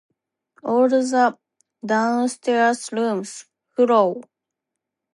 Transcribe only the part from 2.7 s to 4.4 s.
rooms— Hullo!